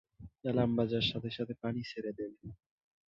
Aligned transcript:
Alarm 0.45 0.71
বাজার 0.77 1.05
সাথে 1.09 1.29
সাথে 1.37 1.53
পানি 1.61 1.81
ছেড়ে 1.89 2.11
দেবে। 2.17 2.37